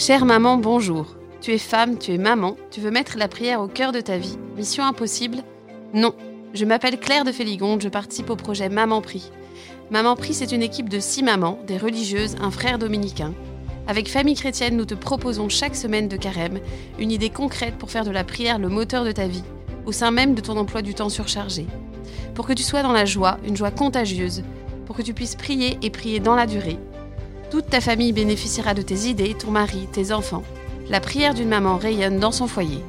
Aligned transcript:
Chère 0.00 0.24
maman, 0.24 0.56
bonjour. 0.56 1.14
Tu 1.42 1.52
es 1.52 1.58
femme, 1.58 1.98
tu 1.98 2.14
es 2.14 2.16
maman, 2.16 2.56
tu 2.70 2.80
veux 2.80 2.90
mettre 2.90 3.18
la 3.18 3.28
prière 3.28 3.60
au 3.60 3.68
cœur 3.68 3.92
de 3.92 4.00
ta 4.00 4.16
vie. 4.16 4.38
Mission 4.56 4.82
impossible 4.82 5.42
Non. 5.92 6.14
Je 6.54 6.64
m'appelle 6.64 6.98
Claire 6.98 7.24
de 7.24 7.32
Féligonde, 7.32 7.82
je 7.82 7.90
participe 7.90 8.30
au 8.30 8.34
projet 8.34 8.70
Maman 8.70 9.02
Prie. 9.02 9.30
Maman 9.90 10.16
Prie, 10.16 10.32
c'est 10.32 10.52
une 10.52 10.62
équipe 10.62 10.88
de 10.88 11.00
six 11.00 11.22
mamans, 11.22 11.58
des 11.66 11.76
religieuses, 11.76 12.36
un 12.40 12.50
frère 12.50 12.78
dominicain. 12.78 13.34
Avec 13.86 14.08
Famille 14.08 14.36
Chrétienne, 14.36 14.78
nous 14.78 14.86
te 14.86 14.94
proposons 14.94 15.50
chaque 15.50 15.76
semaine 15.76 16.08
de 16.08 16.16
carême 16.16 16.60
une 16.98 17.12
idée 17.12 17.28
concrète 17.28 17.76
pour 17.76 17.90
faire 17.90 18.06
de 18.06 18.10
la 18.10 18.24
prière 18.24 18.58
le 18.58 18.70
moteur 18.70 19.04
de 19.04 19.12
ta 19.12 19.28
vie, 19.28 19.44
au 19.84 19.92
sein 19.92 20.12
même 20.12 20.34
de 20.34 20.40
ton 20.40 20.56
emploi 20.56 20.80
du 20.80 20.94
temps 20.94 21.10
surchargé. 21.10 21.66
Pour 22.34 22.46
que 22.46 22.54
tu 22.54 22.62
sois 22.62 22.82
dans 22.82 22.92
la 22.92 23.04
joie, 23.04 23.36
une 23.46 23.54
joie 23.56 23.70
contagieuse, 23.70 24.44
pour 24.86 24.96
que 24.96 25.02
tu 25.02 25.12
puisses 25.12 25.36
prier 25.36 25.78
et 25.82 25.90
prier 25.90 26.20
dans 26.20 26.36
la 26.36 26.46
durée. 26.46 26.78
Toute 27.50 27.68
ta 27.68 27.80
famille 27.80 28.12
bénéficiera 28.12 28.74
de 28.74 28.82
tes 28.82 29.08
idées, 29.08 29.34
ton 29.34 29.50
mari, 29.50 29.88
tes 29.92 30.12
enfants. 30.12 30.44
La 30.88 31.00
prière 31.00 31.34
d'une 31.34 31.48
maman 31.48 31.78
rayonne 31.78 32.20
dans 32.20 32.30
son 32.30 32.46
foyer. 32.46 32.84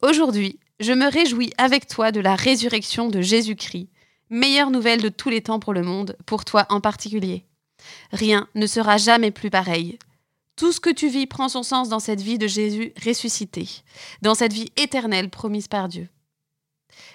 Aujourd'hui, 0.00 0.60
je 0.78 0.92
me 0.92 1.10
réjouis 1.10 1.52
avec 1.58 1.88
toi 1.88 2.12
de 2.12 2.20
la 2.20 2.36
résurrection 2.36 3.08
de 3.08 3.20
Jésus-Christ, 3.20 3.88
meilleure 4.30 4.70
nouvelle 4.70 5.02
de 5.02 5.08
tous 5.08 5.28
les 5.28 5.42
temps 5.42 5.58
pour 5.58 5.72
le 5.72 5.82
monde, 5.82 6.16
pour 6.24 6.44
toi 6.44 6.66
en 6.68 6.80
particulier. 6.80 7.46
Rien 8.12 8.46
ne 8.54 8.68
sera 8.68 8.96
jamais 8.96 9.32
plus 9.32 9.50
pareil. 9.50 9.98
Tout 10.54 10.70
ce 10.70 10.78
que 10.78 10.90
tu 10.90 11.08
vis 11.08 11.26
prend 11.26 11.48
son 11.48 11.64
sens 11.64 11.88
dans 11.88 11.98
cette 11.98 12.20
vie 12.20 12.38
de 12.38 12.46
Jésus 12.46 12.92
ressuscité, 13.04 13.68
dans 14.22 14.36
cette 14.36 14.52
vie 14.52 14.70
éternelle 14.76 15.30
promise 15.30 15.66
par 15.66 15.88
Dieu. 15.88 16.08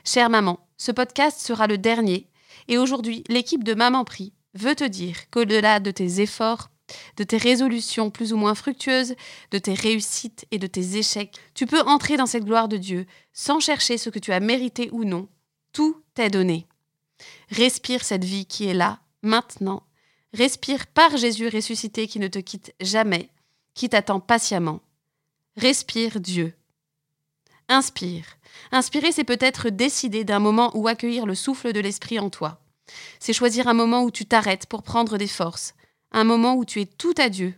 Chère 0.04 0.30
maman, 0.30 0.60
ce 0.78 0.92
podcast 0.92 1.40
sera 1.40 1.68
le 1.68 1.78
dernier, 1.78 2.29
et 2.70 2.78
aujourd'hui, 2.78 3.24
l'équipe 3.28 3.64
de 3.64 3.74
Maman 3.74 4.06
Prie 4.06 4.32
veut 4.54 4.76
te 4.76 4.84
dire 4.84 5.30
qu'au-delà 5.32 5.80
de 5.80 5.90
tes 5.92 6.22
efforts, 6.22 6.70
de 7.18 7.24
tes 7.24 7.38
résolutions 7.38 8.12
plus 8.12 8.32
ou 8.32 8.38
moins 8.38 8.56
fructueuses, 8.56 9.16
de 9.52 9.58
tes 9.58 9.74
réussites 9.74 10.46
et 10.52 10.60
de 10.60 10.68
tes 10.68 10.98
échecs, 10.98 11.36
tu 11.56 11.66
peux 11.66 11.82
entrer 11.82 12.16
dans 12.16 12.28
cette 12.28 12.46
gloire 12.46 12.68
de 12.68 12.78
Dieu 12.78 13.08
sans 13.34 13.60
chercher 13.60 13.98
ce 13.98 14.12
que 14.12 14.20
tu 14.20 14.32
as 14.32 14.40
mérité 14.40 14.90
ou 14.92 15.04
non. 15.04 15.28
Tout 15.74 16.02
t'est 16.14 16.30
donné. 16.30 16.68
Respire 17.50 18.04
cette 18.04 18.24
vie 18.24 18.46
qui 18.46 18.68
est 18.68 18.74
là, 18.74 19.00
maintenant. 19.24 19.84
Respire 20.34 20.86
par 20.88 21.18
Jésus 21.18 21.48
ressuscité 21.48 22.08
qui 22.08 22.20
ne 22.20 22.28
te 22.28 22.40
quitte 22.40 22.74
jamais, 22.80 23.30
qui 23.74 23.90
t'attend 23.90 24.20
patiemment. 24.20 24.82
Respire 25.58 26.20
Dieu. 26.20 26.54
Inspire. 27.72 28.26
Inspirer, 28.72 29.12
c'est 29.12 29.24
peut-être 29.24 29.70
décider 29.70 30.24
d'un 30.24 30.40
moment 30.40 30.72
où 30.76 30.88
accueillir 30.88 31.28
le 31.28 31.36
souffle 31.36 31.72
de 31.72 31.80
l'Esprit 31.80 32.20
en 32.20 32.32
toi. 32.32 32.60
C'est 33.20 33.32
choisir 33.32 33.68
un 33.68 33.76
moment 33.76 34.02
où 34.02 34.10
tu 34.10 34.26
t'arrêtes 34.26 34.66
pour 34.66 34.82
prendre 34.82 35.20
des 35.20 35.28
forces, 35.28 35.76
un 36.12 36.24
moment 36.24 36.56
où 36.56 36.66
tu 36.66 36.82
es 36.82 36.88
tout 36.88 37.14
à 37.20 37.30
Dieu, 37.30 37.54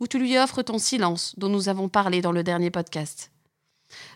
où 0.00 0.06
tu 0.06 0.18
lui 0.18 0.36
offres 0.36 0.60
ton 0.60 0.76
silence 0.76 1.34
dont 1.38 1.48
nous 1.48 1.70
avons 1.70 1.88
parlé 1.88 2.20
dans 2.20 2.30
le 2.30 2.42
dernier 2.42 2.70
podcast. 2.70 3.32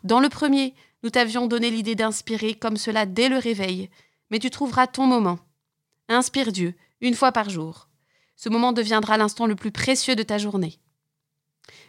Dans 0.05 0.21
le 0.21 0.29
premier, 0.29 0.75
nous 1.03 1.09
t'avions 1.09 1.47
donné 1.47 1.71
l'idée 1.71 1.95
d'inspirer 1.95 2.53
comme 2.53 2.77
cela 2.77 3.07
dès 3.07 3.31
le 3.31 3.39
réveil, 3.39 3.89
mais 4.31 4.41
tu 4.41 4.51
trouveras 4.51 4.87
ton 4.87 5.07
moment. 5.07 5.39
Inspire 6.09 6.53
Dieu, 6.53 6.75
une 7.01 7.15
fois 7.15 7.33
par 7.33 7.49
jour. 7.49 7.89
Ce 8.37 8.51
moment 8.51 8.73
deviendra 8.73 9.17
l'instant 9.17 9.47
le 9.47 9.57
plus 9.57 9.73
précieux 9.73 10.15
de 10.15 10.23
ta 10.23 10.37
journée. 10.37 10.79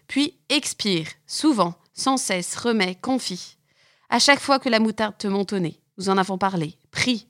Puis 0.07 0.39
expire, 0.47 1.07
souvent, 1.27 1.75
sans 1.93 2.17
cesse, 2.17 2.55
remets, 2.55 2.95
confie. 2.95 3.57
À 4.09 4.19
chaque 4.19 4.39
fois 4.39 4.59
que 4.59 4.69
la 4.69 4.79
moutarde 4.79 5.17
te 5.17 5.27
monte 5.27 5.53
au 5.53 5.59
nez, 5.59 5.79
nous 5.97 6.09
en 6.09 6.17
avons 6.17 6.37
parlé, 6.37 6.77
prie. 6.91 7.27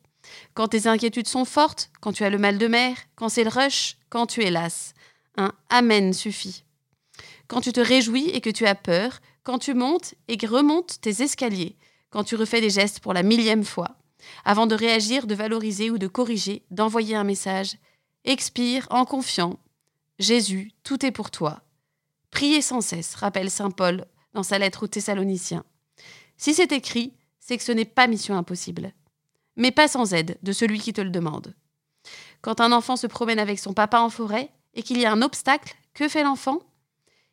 Quand 0.53 0.69
tes 0.69 0.87
inquiétudes 0.87 1.27
sont 1.27 1.45
fortes, 1.45 1.89
quand 2.01 2.13
tu 2.13 2.23
as 2.23 2.29
le 2.29 2.37
mal 2.37 2.57
de 2.57 2.67
mer, 2.67 2.95
quand 3.15 3.29
c'est 3.29 3.43
le 3.43 3.49
rush, 3.49 3.97
quand 4.09 4.27
tu 4.27 4.43
es 4.43 4.51
lasse. 4.51 4.93
Un 5.37 5.51
Amen 5.69 6.13
suffit. 6.13 6.63
Quand 7.47 7.61
tu 7.61 7.73
te 7.73 7.79
réjouis 7.79 8.29
et 8.29 8.41
que 8.41 8.49
tu 8.49 8.65
as 8.65 8.75
peur, 8.75 9.19
quand 9.43 9.59
tu 9.59 9.73
montes 9.73 10.13
et 10.27 10.37
remontes 10.45 11.01
tes 11.01 11.23
escaliers, 11.23 11.75
quand 12.11 12.23
tu 12.23 12.35
refais 12.35 12.61
des 12.61 12.69
gestes 12.69 12.99
pour 12.99 13.13
la 13.13 13.23
millième 13.23 13.63
fois, 13.63 13.95
avant 14.45 14.67
de 14.67 14.75
réagir, 14.75 15.27
de 15.27 15.35
valoriser 15.35 15.89
ou 15.89 15.97
de 15.97 16.07
corriger, 16.07 16.63
d'envoyer 16.71 17.15
un 17.15 17.23
message, 17.23 17.77
expire 18.25 18.87
en 18.91 19.05
confiant. 19.05 19.59
Jésus, 20.19 20.71
tout 20.83 21.05
est 21.05 21.11
pour 21.11 21.31
toi. 21.31 21.61
Priez 22.31 22.61
sans 22.61 22.81
cesse, 22.81 23.15
rappelle 23.15 23.49
Saint 23.49 23.71
Paul 23.71 24.05
dans 24.33 24.43
sa 24.43 24.59
lettre 24.59 24.83
aux 24.83 24.87
Thessaloniciens. 24.87 25.65
Si 26.37 26.53
c'est 26.53 26.71
écrit, 26.71 27.13
c'est 27.39 27.57
que 27.57 27.63
ce 27.63 27.71
n'est 27.71 27.85
pas 27.85 28.07
mission 28.07 28.37
impossible. 28.37 28.93
Mais 29.55 29.71
pas 29.71 29.87
sans 29.87 30.13
aide 30.13 30.37
de 30.43 30.51
celui 30.51 30.79
qui 30.79 30.93
te 30.93 31.01
le 31.01 31.09
demande. 31.09 31.53
Quand 32.41 32.61
un 32.61 32.71
enfant 32.71 32.95
se 32.95 33.07
promène 33.07 33.39
avec 33.39 33.59
son 33.59 33.73
papa 33.73 33.99
en 33.99 34.09
forêt 34.09 34.49
et 34.73 34.83
qu'il 34.83 34.99
y 34.99 35.05
a 35.05 35.11
un 35.11 35.21
obstacle, 35.21 35.75
que 35.93 36.07
fait 36.07 36.23
l'enfant? 36.23 36.61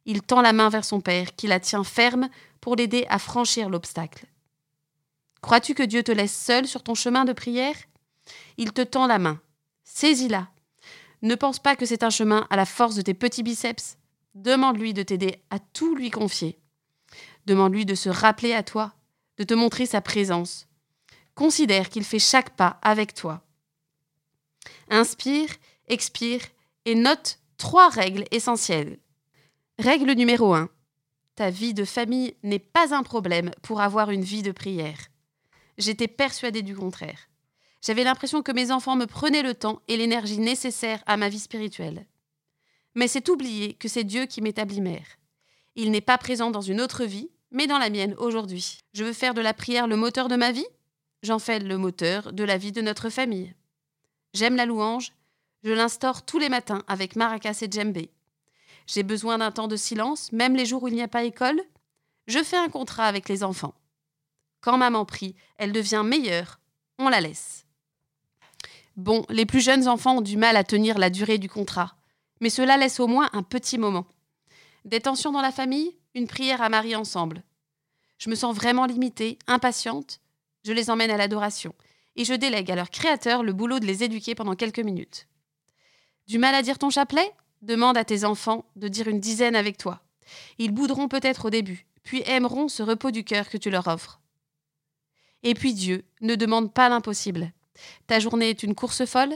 Il 0.06 0.22
tend 0.22 0.40
la 0.40 0.52
main 0.52 0.68
vers 0.68 0.84
son 0.84 1.00
père, 1.00 1.36
qui 1.36 1.46
la 1.46 1.60
tient 1.60 1.84
ferme 1.84 2.28
pour 2.60 2.76
l'aider 2.76 3.06
à 3.08 3.18
franchir 3.18 3.68
l'obstacle. 3.68 4.26
Crois-tu 5.42 5.74
que 5.74 5.82
Dieu 5.82 6.02
te 6.02 6.12
laisse 6.12 6.36
seul 6.36 6.66
sur 6.66 6.82
ton 6.82 6.94
chemin 6.94 7.24
de 7.24 7.32
prière? 7.32 7.76
Il 8.56 8.72
te 8.72 8.82
tend 8.82 9.06
la 9.06 9.18
main. 9.18 9.40
Saisis-la. 9.84 10.48
Ne 11.22 11.34
pense 11.34 11.58
pas 11.58 11.76
que 11.76 11.86
c'est 11.86 12.02
un 12.02 12.10
chemin 12.10 12.46
à 12.50 12.56
la 12.56 12.66
force 12.66 12.96
de 12.96 13.02
tes 13.02 13.14
petits 13.14 13.42
biceps. 13.42 13.96
Demande-lui 14.34 14.94
de 14.94 15.02
t'aider 15.02 15.42
à 15.50 15.58
tout 15.58 15.94
lui 15.94 16.10
confier. 16.10 16.58
Demande-lui 17.46 17.86
de 17.86 17.94
se 17.94 18.08
rappeler 18.08 18.52
à 18.52 18.62
toi, 18.62 18.92
de 19.38 19.44
te 19.44 19.54
montrer 19.54 19.86
sa 19.86 20.00
présence. 20.00 20.68
Considère 21.34 21.88
qu'il 21.88 22.04
fait 22.04 22.18
chaque 22.18 22.56
pas 22.56 22.78
avec 22.82 23.14
toi. 23.14 23.42
Inspire, 24.88 25.50
expire 25.88 26.40
et 26.84 26.94
note 26.94 27.38
trois 27.56 27.88
règles 27.88 28.24
essentielles. 28.30 28.98
Règle 29.78 30.12
numéro 30.12 30.54
1. 30.54 30.68
Ta 31.34 31.50
vie 31.50 31.74
de 31.74 31.84
famille 31.84 32.34
n'est 32.42 32.58
pas 32.58 32.94
un 32.94 33.02
problème 33.02 33.50
pour 33.62 33.80
avoir 33.80 34.10
une 34.10 34.24
vie 34.24 34.42
de 34.42 34.52
prière. 34.52 34.98
J'étais 35.76 36.08
persuadée 36.08 36.62
du 36.62 36.74
contraire. 36.74 37.28
J'avais 37.82 38.04
l'impression 38.04 38.42
que 38.42 38.52
mes 38.52 38.72
enfants 38.72 38.96
me 38.96 39.06
prenaient 39.06 39.42
le 39.42 39.54
temps 39.54 39.82
et 39.86 39.96
l'énergie 39.96 40.38
nécessaires 40.38 41.02
à 41.06 41.16
ma 41.16 41.28
vie 41.28 41.38
spirituelle. 41.38 42.06
Mais 42.94 43.06
c'est 43.06 43.28
oublier 43.28 43.74
que 43.74 43.88
c'est 43.88 44.04
Dieu 44.04 44.24
qui 44.24 44.40
m'établit 44.40 44.80
mère. 44.80 45.06
Il 45.74 45.90
n'est 45.90 46.00
pas 46.00 46.16
présent 46.16 46.50
dans 46.50 46.62
une 46.62 46.80
autre 46.80 47.04
vie, 47.04 47.28
mais 47.56 47.66
dans 47.66 47.78
la 47.78 47.88
mienne 47.88 48.14
aujourd'hui. 48.18 48.80
Je 48.92 49.02
veux 49.02 49.14
faire 49.14 49.32
de 49.32 49.40
la 49.40 49.54
prière 49.54 49.86
le 49.86 49.96
moteur 49.96 50.28
de 50.28 50.36
ma 50.36 50.52
vie? 50.52 50.66
J'en 51.22 51.38
fais 51.38 51.58
le 51.58 51.78
moteur 51.78 52.34
de 52.34 52.44
la 52.44 52.58
vie 52.58 52.70
de 52.70 52.82
notre 52.82 53.08
famille. 53.08 53.54
J'aime 54.34 54.56
la 54.56 54.66
louange, 54.66 55.12
je 55.64 55.72
l'instaure 55.72 56.22
tous 56.26 56.38
les 56.38 56.50
matins 56.50 56.84
avec 56.86 57.16
maracas 57.16 57.58
et 57.62 57.70
djembé. 57.70 58.10
J'ai 58.86 59.02
besoin 59.02 59.38
d'un 59.38 59.50
temps 59.50 59.68
de 59.68 59.76
silence, 59.76 60.32
même 60.32 60.54
les 60.54 60.66
jours 60.66 60.82
où 60.82 60.88
il 60.88 60.94
n'y 60.94 61.02
a 61.02 61.08
pas 61.08 61.24
école. 61.24 61.60
Je 62.26 62.42
fais 62.44 62.58
un 62.58 62.68
contrat 62.68 63.06
avec 63.06 63.26
les 63.26 63.42
enfants. 63.42 63.74
Quand 64.60 64.76
maman 64.76 65.06
prie, 65.06 65.34
elle 65.56 65.72
devient 65.72 66.02
meilleure, 66.04 66.60
on 66.98 67.08
la 67.08 67.22
laisse. 67.22 67.64
Bon, 68.96 69.24
les 69.30 69.46
plus 69.46 69.62
jeunes 69.62 69.88
enfants 69.88 70.18
ont 70.18 70.22
du 70.22 70.36
mal 70.36 70.56
à 70.56 70.64
tenir 70.64 70.98
la 70.98 71.08
durée 71.08 71.38
du 71.38 71.48
contrat, 71.48 71.96
mais 72.40 72.50
cela 72.50 72.76
laisse 72.76 73.00
au 73.00 73.06
moins 73.06 73.30
un 73.32 73.42
petit 73.42 73.78
moment. 73.78 74.06
Des 74.84 75.00
tensions 75.00 75.32
dans 75.32 75.40
la 75.40 75.52
famille, 75.52 75.96
une 76.14 76.26
prière 76.26 76.60
à 76.60 76.68
Marie 76.68 76.96
ensemble. 76.96 77.42
Je 78.18 78.30
me 78.30 78.34
sens 78.34 78.54
vraiment 78.54 78.86
limitée, 78.86 79.38
impatiente. 79.46 80.20
Je 80.64 80.72
les 80.72 80.90
emmène 80.90 81.10
à 81.10 81.16
l'adoration 81.16 81.74
et 82.16 82.24
je 82.24 82.34
délègue 82.34 82.70
à 82.70 82.74
leur 82.74 82.90
créateur 82.90 83.42
le 83.42 83.52
boulot 83.52 83.78
de 83.78 83.86
les 83.86 84.02
éduquer 84.02 84.34
pendant 84.34 84.54
quelques 84.54 84.80
minutes. 84.80 85.28
Du 86.26 86.38
mal 86.38 86.54
à 86.54 86.62
dire 86.62 86.78
ton 86.78 86.90
chapelet? 86.90 87.30
Demande 87.62 87.96
à 87.96 88.04
tes 88.04 88.24
enfants 88.24 88.64
de 88.76 88.88
dire 88.88 89.08
une 89.08 89.20
dizaine 89.20 89.56
avec 89.56 89.78
toi. 89.78 90.02
Ils 90.58 90.72
bouderont 90.72 91.08
peut-être 91.08 91.46
au 91.46 91.50
début, 91.50 91.86
puis 92.02 92.22
aimeront 92.26 92.68
ce 92.68 92.82
repos 92.82 93.10
du 93.10 93.24
cœur 93.24 93.48
que 93.48 93.56
tu 93.56 93.70
leur 93.70 93.86
offres. 93.86 94.20
Et 95.42 95.54
puis 95.54 95.74
Dieu 95.74 96.04
ne 96.20 96.34
demande 96.34 96.72
pas 96.72 96.88
l'impossible. 96.88 97.52
Ta 98.06 98.18
journée 98.20 98.50
est 98.50 98.62
une 98.62 98.74
course 98.74 99.04
folle? 99.04 99.34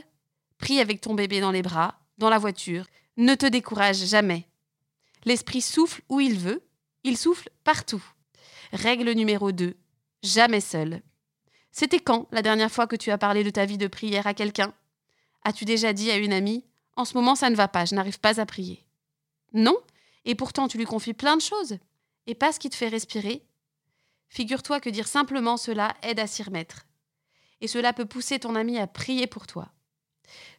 Prie 0.58 0.80
avec 0.80 1.00
ton 1.00 1.14
bébé 1.14 1.40
dans 1.40 1.50
les 1.50 1.62
bras, 1.62 1.98
dans 2.18 2.30
la 2.30 2.38
voiture. 2.38 2.86
Ne 3.16 3.34
te 3.34 3.46
décourage 3.46 4.04
jamais. 4.06 4.46
L'esprit 5.24 5.60
souffle 5.60 6.02
où 6.08 6.20
il 6.20 6.38
veut, 6.38 6.62
il 7.04 7.16
souffle 7.16 7.50
partout. 7.64 8.02
Règle 8.72 9.10
numéro 9.12 9.50
2. 9.50 9.74
Jamais 10.22 10.60
seul. 10.60 11.02
C'était 11.72 11.98
quand 11.98 12.28
la 12.30 12.40
dernière 12.40 12.70
fois 12.70 12.86
que 12.86 12.94
tu 12.94 13.10
as 13.10 13.18
parlé 13.18 13.42
de 13.42 13.50
ta 13.50 13.64
vie 13.64 13.78
de 13.78 13.88
prière 13.88 14.28
à 14.28 14.34
quelqu'un? 14.34 14.72
As-tu 15.44 15.64
déjà 15.64 15.92
dit 15.92 16.10
à 16.10 16.16
une 16.16 16.32
amie 16.32 16.64
En 16.96 17.04
ce 17.04 17.14
moment, 17.14 17.34
ça 17.34 17.50
ne 17.50 17.56
va 17.56 17.66
pas, 17.66 17.84
je 17.84 17.96
n'arrive 17.96 18.20
pas 18.20 18.40
à 18.40 18.46
prier? 18.46 18.86
Non? 19.54 19.76
Et 20.24 20.36
pourtant, 20.36 20.68
tu 20.68 20.78
lui 20.78 20.84
confies 20.84 21.14
plein 21.14 21.36
de 21.36 21.42
choses. 21.42 21.78
Et 22.28 22.36
pas 22.36 22.52
ce 22.52 22.60
qui 22.60 22.70
te 22.70 22.76
fait 22.76 22.88
respirer? 22.88 23.42
Figure-toi 24.28 24.78
que 24.78 24.90
dire 24.90 25.08
simplement 25.08 25.56
cela 25.56 25.96
aide 26.02 26.20
à 26.20 26.28
s'y 26.28 26.44
remettre. 26.44 26.86
Et 27.60 27.66
cela 27.66 27.92
peut 27.92 28.06
pousser 28.06 28.38
ton 28.38 28.54
amie 28.54 28.78
à 28.78 28.86
prier 28.86 29.26
pour 29.26 29.48
toi. 29.48 29.72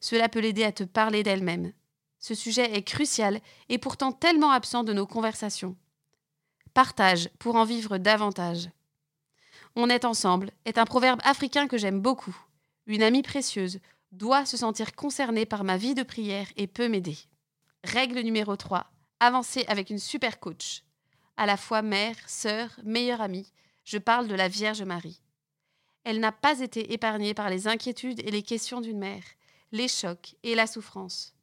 Cela 0.01 0.27
peut 0.27 0.39
l'aider 0.39 0.65
à 0.65 0.73
te 0.73 0.83
parler 0.83 1.23
d'elle-même. 1.23 1.71
Ce 2.19 2.35
sujet 2.35 2.75
est 2.75 2.83
crucial 2.83 3.39
et 3.69 3.77
pourtant 3.77 4.11
tellement 4.11 4.51
absent 4.51 4.83
de 4.83 4.91
nos 4.91 5.07
conversations. 5.07 5.77
Partage 6.73 7.29
pour 7.37 7.55
en 7.55 7.65
vivre 7.65 7.97
davantage. 7.97 8.69
On 9.75 9.89
est 9.89 10.05
ensemble 10.05 10.51
est 10.63 10.77
un 10.77 10.85
proverbe 10.85 11.19
africain 11.23 11.67
que 11.67 11.77
j'aime 11.77 11.99
beaucoup. 11.99 12.35
Une 12.87 13.03
amie 13.03 13.23
précieuse 13.23 13.79
doit 14.13 14.45
se 14.45 14.55
sentir 14.55 14.95
concernée 14.95 15.45
par 15.45 15.65
ma 15.65 15.75
vie 15.75 15.95
de 15.95 16.03
prière 16.03 16.47
et 16.55 16.67
peut 16.67 16.87
m'aider. 16.87 17.17
Règle 17.83 18.21
numéro 18.21 18.55
3. 18.55 18.89
Avancez 19.19 19.65
avec 19.67 19.89
une 19.89 19.99
super 19.99 20.39
coach. 20.39 20.83
À 21.35 21.45
la 21.45 21.57
fois 21.57 21.81
mère, 21.81 22.15
sœur, 22.27 22.69
meilleure 22.83 23.21
amie, 23.21 23.51
je 23.83 23.97
parle 23.97 24.27
de 24.27 24.35
la 24.35 24.47
Vierge 24.47 24.83
Marie. 24.83 25.21
Elle 26.03 26.19
n'a 26.19 26.31
pas 26.31 26.61
été 26.61 26.93
épargnée 26.93 27.33
par 27.33 27.49
les 27.49 27.67
inquiétudes 27.67 28.21
et 28.25 28.31
les 28.31 28.43
questions 28.43 28.81
d'une 28.81 28.99
mère, 28.99 29.23
les 29.71 29.87
chocs 29.87 30.35
et 30.43 30.55
la 30.55 30.67
souffrance. 30.67 31.33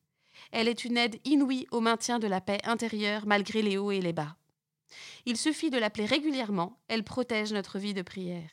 Elle 0.52 0.68
est 0.68 0.84
une 0.84 0.96
aide 0.96 1.20
inouïe 1.24 1.66
au 1.70 1.80
maintien 1.80 2.18
de 2.18 2.26
la 2.26 2.40
paix 2.40 2.60
intérieure 2.64 3.26
malgré 3.26 3.60
les 3.60 3.76
hauts 3.76 3.90
et 3.90 4.00
les 4.00 4.12
bas. 4.12 4.36
Il 5.30 5.36
suffit 5.36 5.68
de 5.68 5.76
l'appeler 5.76 6.06
régulièrement, 6.06 6.80
elle 6.88 7.04
protège 7.04 7.52
notre 7.52 7.78
vie 7.78 7.92
de 7.92 8.00
prière. 8.00 8.48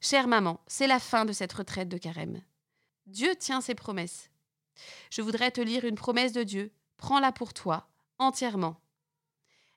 Chère 0.00 0.28
maman, 0.28 0.60
c'est 0.68 0.86
la 0.86 1.00
fin 1.00 1.24
de 1.24 1.32
cette 1.32 1.52
retraite 1.52 1.88
de 1.88 1.98
carême. 1.98 2.40
Dieu 3.06 3.34
tient 3.34 3.60
ses 3.60 3.74
promesses. 3.74 4.30
Je 5.10 5.20
voudrais 5.20 5.50
te 5.50 5.60
lire 5.60 5.84
une 5.84 5.96
promesse 5.96 6.32
de 6.32 6.44
Dieu, 6.44 6.70
prends-la 6.96 7.32
pour 7.32 7.54
toi, 7.54 7.88
entièrement. 8.20 8.76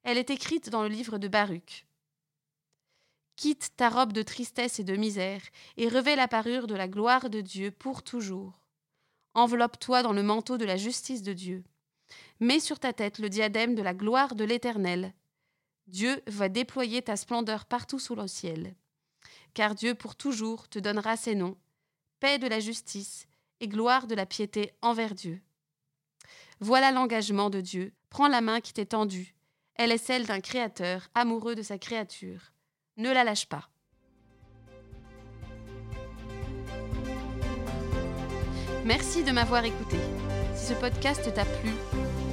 Elle 0.04 0.20
est 0.20 0.30
écrite 0.30 0.70
dans 0.70 0.84
le 0.84 0.88
livre 0.88 1.18
de 1.18 1.28
Baruch. 1.28 1.88
Quitte 3.36 3.76
ta 3.76 3.90
robe 3.90 4.14
de 4.14 4.22
tristesse 4.22 4.80
et 4.80 4.84
de 4.84 4.96
misère, 4.96 5.42
et 5.78 5.90
revêt 5.90 6.16
la 6.16 6.28
parure 6.28 6.68
de 6.68 6.76
la 6.76 6.88
gloire 6.88 7.32
de 7.32 7.42
Dieu 7.42 7.72
pour 7.72 8.04
toujours. 8.04 8.68
Enveloppe-toi 9.34 10.04
dans 10.04 10.14
le 10.14 10.22
manteau 10.22 10.60
de 10.60 10.66
la 10.66 10.78
justice 10.78 11.24
de 11.24 11.34
Dieu. 11.34 11.64
Mets 12.40 12.60
sur 12.60 12.78
ta 12.78 12.94
tête 12.94 13.18
le 13.18 13.30
diadème 13.30 13.74
de 13.74 13.82
la 13.82 13.96
gloire 13.96 14.36
de 14.36 14.44
l'Éternel. 14.44 15.16
Dieu 15.88 16.22
va 16.28 16.50
déployer 16.50 17.02
ta 17.02 17.16
splendeur 17.16 17.66
partout 17.66 18.00
sous 18.00 18.16
le 18.16 18.28
ciel. 18.28 18.76
Car 19.54 19.76
Dieu 19.76 19.96
pour 19.96 20.16
toujours 20.16 20.68
te 20.68 20.80
donnera 20.80 21.16
ses 21.18 21.36
noms, 21.36 21.58
paix 22.20 22.40
de 22.40 22.48
la 22.48 22.60
justice 22.60 23.28
et 23.60 23.68
gloire 23.68 24.08
de 24.08 24.16
la 24.16 24.26
piété 24.26 24.74
envers 24.82 25.16
Dieu. 25.16 25.42
Voilà 26.60 26.92
l'engagement 26.92 27.50
de 27.50 27.62
Dieu. 27.62 27.94
Prends 28.10 28.28
la 28.28 28.42
main 28.42 28.62
qui 28.62 28.74
t'est 28.74 28.86
tendue. 28.88 29.36
Elle 29.76 29.92
est 29.92 29.98
celle 29.98 30.26
d'un 30.26 30.40
Créateur 30.40 31.08
amoureux 31.14 31.56
de 31.56 31.62
sa 31.62 31.78
créature. 31.78 32.54
Ne 32.98 33.12
la 33.12 33.24
lâche 33.24 33.48
pas. 33.48 33.70
Merci 38.86 39.24
de 39.24 39.32
m'avoir 39.32 39.66
écouté. 39.66 39.98
Si 40.56 40.68
ce 40.68 40.74
podcast 40.74 41.34
t'a 41.34 41.44
plu, 41.44 41.72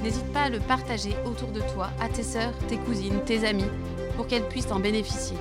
n'hésite 0.03 0.31
pas 0.33 0.43
à 0.43 0.49
le 0.49 0.59
partager 0.59 1.15
autour 1.25 1.49
de 1.49 1.61
toi, 1.73 1.89
à 1.99 2.09
tes 2.09 2.23
sœurs, 2.23 2.53
tes 2.67 2.77
cousines, 2.77 3.21
tes 3.25 3.47
amis, 3.47 3.65
pour 4.15 4.27
qu'elles 4.27 4.47
puissent 4.47 4.71
en 4.71 4.79
bénéficier. 4.79 5.37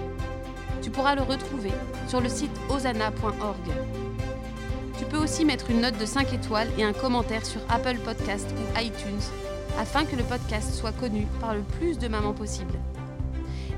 Tu 0.81 0.91
pourras 0.91 1.15
le 1.15 1.23
retrouver 1.23 1.73
sur 2.09 2.21
le 2.21 2.29
site 2.29 2.53
osana.org. 2.71 3.57
Tu 4.99 5.05
peux 5.05 5.19
aussi 5.19 5.45
mettre 5.45 5.71
une 5.71 5.81
note 5.81 5.99
de 5.99 6.07
5 6.07 6.33
étoiles 6.33 6.69
et 6.79 6.85
un 6.85 6.93
commentaire 6.93 7.45
sur 7.45 7.61
Apple 7.69 7.99
Podcast 8.05 8.49
ou 8.53 8.81
iTunes 8.81 9.21
afin 9.79 10.05
que 10.05 10.17
le 10.17 10.23
podcast 10.23 10.73
soit 10.73 10.93
connu 10.93 11.27
par 11.41 11.55
le 11.55 11.63
plus 11.63 11.99
de 11.99 12.09
mamans 12.09 12.35
possible. 12.35 12.75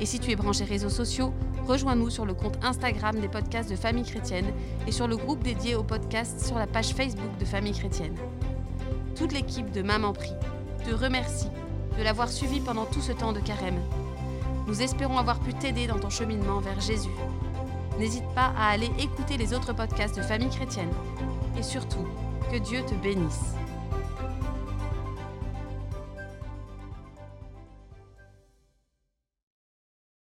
Et 0.00 0.06
si 0.06 0.18
tu 0.18 0.32
es 0.32 0.36
branché 0.36 0.64
réseaux 0.64 0.90
sociaux, 0.90 1.32
rejoins-nous 1.66 2.10
sur 2.10 2.26
le 2.26 2.34
compte 2.34 2.58
Instagram 2.62 3.20
des 3.20 3.28
podcasts 3.28 3.70
de 3.70 3.76
Famille 3.76 4.04
Chrétienne 4.04 4.52
et 4.86 4.92
sur 4.92 5.06
le 5.06 5.16
groupe 5.16 5.42
dédié 5.42 5.76
aux 5.76 5.84
podcasts 5.84 6.44
sur 6.44 6.58
la 6.58 6.66
page 6.66 6.94
Facebook 6.94 7.38
de 7.38 7.44
Famille 7.44 7.72
Chrétienne. 7.72 8.16
Toute 9.14 9.32
l'équipe 9.32 9.70
de 9.70 9.82
Maman 9.82 10.12
Prie 10.12 10.34
te 10.84 10.94
remercie 10.94 11.48
de 11.98 12.02
l'avoir 12.02 12.28
suivi 12.28 12.60
pendant 12.60 12.84
tout 12.84 13.00
ce 13.00 13.12
temps 13.12 13.32
de 13.32 13.40
carême. 13.40 13.80
Nous 14.66 14.82
espérons 14.82 15.18
avoir 15.18 15.40
pu 15.40 15.54
t'aider 15.54 15.86
dans 15.86 15.98
ton 15.98 16.10
cheminement 16.10 16.60
vers 16.60 16.80
Jésus. 16.80 17.10
N'hésite 17.98 18.28
pas 18.34 18.52
à 18.58 18.70
aller 18.70 18.90
écouter 18.98 19.36
les 19.38 19.54
autres 19.54 19.72
podcasts 19.72 20.16
de 20.16 20.22
Famille 20.22 20.50
Chrétienne. 20.50 20.90
Et 21.58 21.62
surtout, 21.62 22.06
que 22.52 22.58
Dieu 22.58 22.82
te 22.86 22.94
bénisse. 22.94 23.54